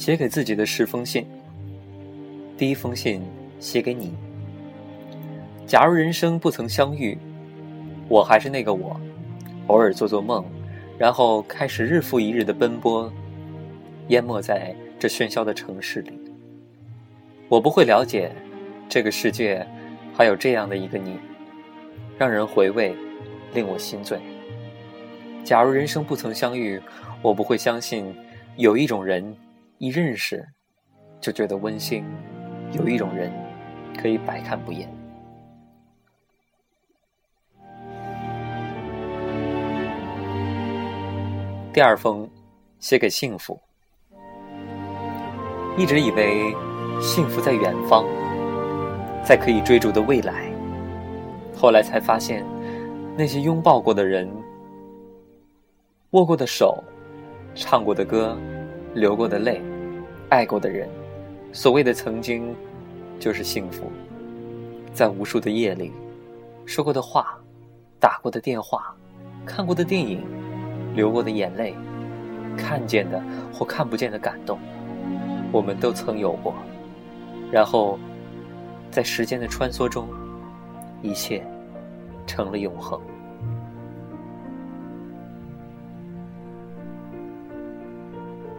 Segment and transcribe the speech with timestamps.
[0.00, 1.26] 写给自己的十封信。
[2.56, 3.20] 第一封信
[3.58, 4.14] 写给你。
[5.66, 7.18] 假如人生不曾相遇，
[8.08, 8.98] 我还是那个我，
[9.66, 10.42] 偶尔做做梦，
[10.96, 13.12] 然后开始日复一日的奔波，
[14.08, 16.18] 淹没在这喧嚣的城市里。
[17.50, 18.32] 我不会了解，
[18.88, 19.66] 这个世界
[20.14, 21.18] 还有这样的一个你，
[22.16, 22.96] 让人回味，
[23.52, 24.18] 令我心醉。
[25.44, 26.80] 假如人生不曾相遇，
[27.20, 28.06] 我不会相信
[28.56, 29.36] 有一种人
[29.80, 30.46] 一认识
[31.22, 32.04] 就觉得温馨，
[32.72, 33.32] 有一种人
[33.98, 34.86] 可以百看不厌。
[41.72, 42.28] 第二封，
[42.78, 43.58] 写给幸福。
[45.78, 46.54] 一直以为
[47.00, 48.04] 幸福在远方，
[49.24, 50.52] 在可以追逐的未来，
[51.56, 52.44] 后来才发现，
[53.16, 54.30] 那些拥抱过的人。
[56.10, 56.84] 握过的手，
[57.54, 58.36] 唱过的歌，
[58.92, 59.62] 流过的泪，
[60.30, 60.88] 爱过的人，
[61.52, 62.54] 所谓的曾经，
[63.18, 63.90] 就是幸福。
[64.94, 65.92] 在无数的夜里，
[66.64, 67.36] 说过的话，
[67.98, 68.94] 打过的电话，
[69.44, 70.24] 看过的电影，
[70.94, 71.74] 流过的眼泪，
[72.56, 73.20] 看见的
[73.52, 74.56] 或看不见的感动，
[75.50, 76.54] 我们都曾有过。
[77.50, 77.98] 然后，
[78.88, 80.08] 在时间的穿梭中，
[81.02, 81.44] 一切
[82.24, 83.00] 成了永恒。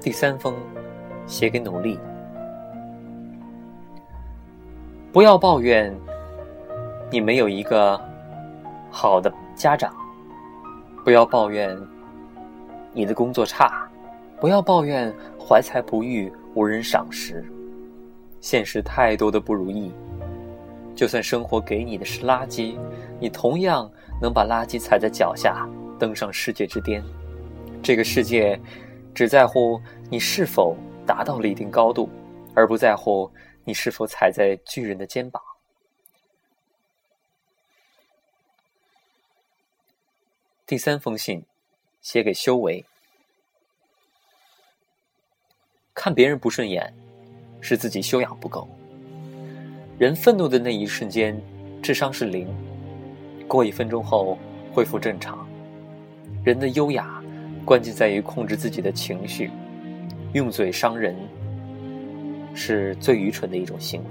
[0.00, 0.56] 第三封，
[1.26, 1.98] 写给努力。
[5.12, 5.94] 不要抱怨
[7.10, 8.00] 你没有一个
[8.90, 9.94] 好的家长，
[11.04, 11.76] 不要抱怨
[12.92, 13.88] 你的工作差，
[14.40, 17.44] 不要抱怨怀才不遇无人赏识。
[18.40, 19.92] 现实太多的不如意，
[20.94, 22.76] 就算生活给你的是垃圾，
[23.20, 27.02] 你同样能把垃圾踩在脚下，登上世界之巅。
[27.82, 28.60] 这个世界。
[29.14, 29.78] 只在乎
[30.08, 30.74] 你是否
[31.06, 32.08] 达到了一定高度，
[32.54, 33.30] 而不在乎
[33.64, 35.42] 你是否踩在巨人的肩膀。
[40.66, 41.44] 第三封信，
[42.00, 42.84] 写给修为。
[45.94, 46.94] 看别人不顺眼，
[47.60, 48.68] 是自己修养不够。
[49.98, 51.40] 人愤怒的那一瞬间，
[51.82, 52.48] 智商是零，
[53.46, 54.38] 过一分钟后
[54.72, 55.46] 恢复正常。
[56.44, 57.18] 人的优雅。
[57.64, 59.48] 关键在于控制自己的情绪，
[60.32, 61.14] 用嘴伤人
[62.54, 64.08] 是最愚蠢的一种行为。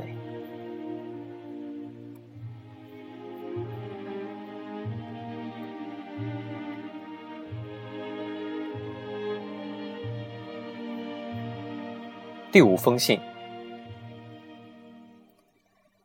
[12.52, 13.18] 第五封信，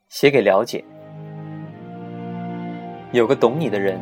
[0.09, 0.83] 写给了解，
[3.13, 4.01] 有个懂你的人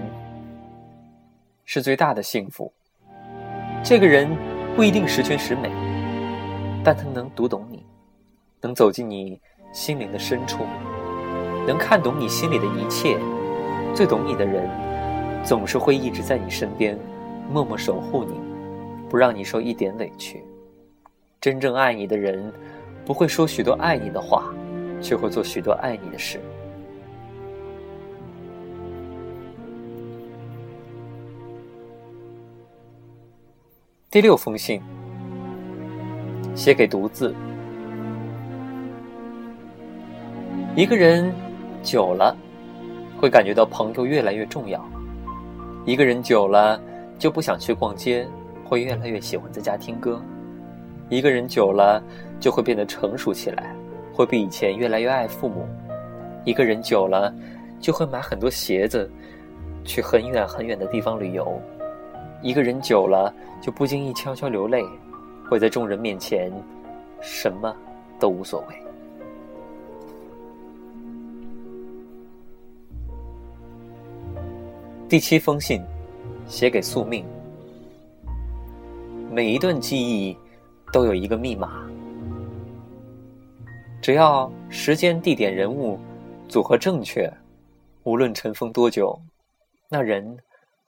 [1.65, 2.71] 是最大的幸福。
[3.83, 4.29] 这个人
[4.77, 5.71] 不一定十全十美，
[6.85, 7.83] 但他能读懂你，
[8.61, 9.41] 能走进你
[9.73, 10.65] 心灵的深处，
[11.67, 13.19] 能看懂你心里的一切。
[13.95, 14.69] 最懂你的人，
[15.43, 16.99] 总是会一直在你身边，
[17.51, 18.35] 默默守护你，
[19.09, 20.45] 不让你受一点委屈。
[21.41, 22.53] 真正爱你的人，
[23.07, 24.53] 不会说许多爱你的话，
[25.01, 26.39] 却会做许多爱你的事。
[34.11, 34.83] 第六封信，
[36.55, 37.35] 写给独自。
[40.77, 41.33] 一个人
[41.83, 42.37] 久了，
[43.21, 44.81] 会感觉到朋友越来越重要；
[45.85, 46.81] 一个人久了，
[47.19, 48.27] 就不想去逛街，
[48.65, 50.21] 会越来越喜欢在家听歌；
[51.09, 52.03] 一个人久了，
[52.41, 53.75] 就会变得成熟起来，
[54.13, 55.63] 会比以前越来越爱父母；
[56.45, 57.33] 一个人久了，
[57.79, 59.09] 就会买很多鞋子，
[59.85, 61.61] 去很远很远的地方旅游。
[62.43, 64.85] 一个人久了，就不经意悄悄流泪，
[65.49, 66.53] 会在众人面前，
[67.21, 67.75] 什么
[68.19, 68.75] 都无所谓。
[75.09, 75.83] 第七封信，
[76.47, 77.25] 写给宿命。
[79.31, 80.37] 每一段记忆
[80.93, 81.89] 都有一个密码，
[84.01, 85.99] 只要时间、地点、人物
[86.49, 87.33] 组合正确，
[88.03, 89.19] 无论尘封多久，
[89.89, 90.37] 那人，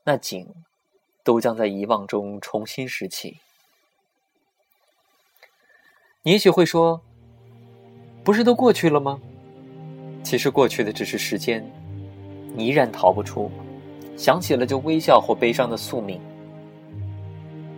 [0.04, 0.46] 那景。
[1.24, 3.36] 都将在遗忘中重新拾起。
[6.26, 7.00] 你也许会说
[8.24, 9.20] ：“不是都过去了吗？”
[10.24, 11.64] 其实过去的只是时间，
[12.52, 13.48] 你依然逃不出。
[14.16, 16.20] 想起了就微笑或悲伤的宿命，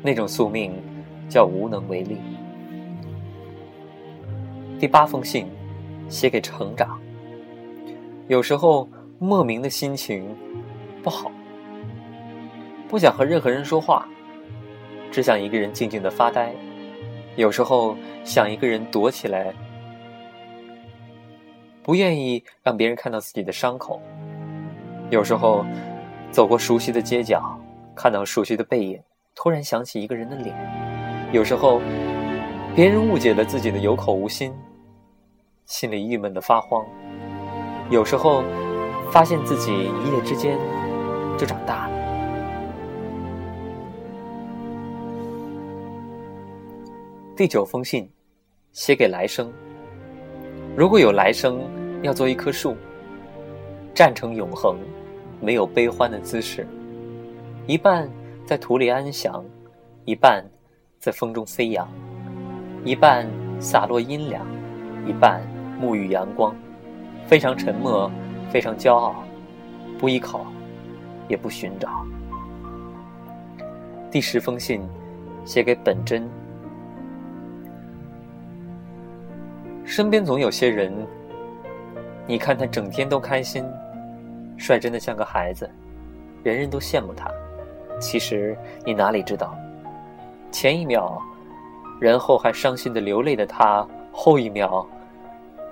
[0.03, 0.73] 那种宿命
[1.29, 2.17] 叫无能为力。
[4.79, 5.47] 第八封信，
[6.09, 6.99] 写给成长。
[8.29, 10.25] 有时候莫名的心情
[11.03, 11.31] 不好。
[12.89, 14.09] 不想和任何人说话，
[15.13, 16.55] 只想一个人静静的发呆。
[17.39, 19.55] 有时候想一个人躲起来，
[21.85, 24.03] 不愿意让别人看到自己的伤口。
[25.09, 25.65] 有时候，
[26.33, 27.57] 走过熟悉的街角，
[27.95, 29.01] 看到熟悉的背影，
[29.37, 30.53] 突然想起一个人的脸。
[31.31, 31.81] 有时候，
[32.75, 34.53] 别人误解了自己的有口无心，
[35.65, 36.85] 心里郁闷的发慌。
[37.89, 38.43] 有时候，
[39.13, 40.59] 发现自己一夜之间
[41.39, 41.78] 就长大
[47.39, 48.11] 第九封信，
[48.73, 49.49] 写给来生。
[50.77, 51.61] 如果有来生，
[52.03, 52.77] 要做一棵树，
[53.95, 54.77] 站成永恒。
[55.41, 56.67] 没有悲欢的姿势，
[57.69, 58.11] 一半
[58.45, 59.45] 在土里安详，
[60.05, 60.45] 一半
[60.99, 61.89] 在风中飞扬，
[62.85, 63.25] 一半
[63.61, 64.45] 洒落阴凉，
[65.07, 65.41] 一半
[65.81, 66.53] 沐浴阳光，
[67.29, 68.11] 非常沉默，
[68.51, 69.15] 非常骄傲，
[69.97, 70.45] 不依靠，
[71.29, 72.05] 也不寻找。
[74.11, 74.83] 第十封信，
[75.45, 76.29] 写给本真。
[79.89, 80.93] 身边总有些人，
[82.27, 83.65] 你看他整天都开心。
[84.59, 85.69] 率真的像个孩子，
[86.43, 87.31] 人人都羡慕他。
[87.99, 88.55] 其实
[88.85, 89.57] 你哪里知道，
[90.53, 91.19] 前一秒，
[91.99, 94.87] 然后还伤心的流泪的他，后一秒，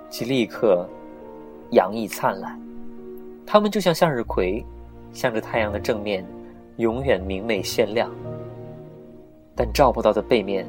[0.08, 0.88] 即立刻
[1.72, 2.58] 洋溢灿烂。
[3.44, 4.64] 他们就像向日葵，
[5.12, 6.24] 向着太阳的正面，
[6.78, 8.10] 永远明媚鲜亮。
[9.54, 10.66] 但照不到的背面，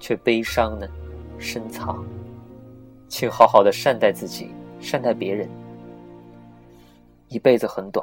[0.00, 0.90] 却悲伤的
[1.38, 2.04] 深藏。
[3.12, 4.50] 请好好的善待自己，
[4.80, 5.46] 善待别人。
[7.28, 8.02] 一辈子很短。